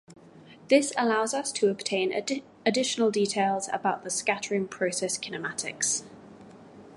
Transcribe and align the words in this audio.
This 0.67 0.93
allows 0.97 1.31
us 1.35 1.51
to 1.51 1.67
obtain 1.69 2.11
additional 2.65 3.11
details 3.11 3.69
about 3.71 4.03
the 4.03 4.09
scattering 4.09 4.67
process 4.67 5.15
kinematics. 5.15 6.01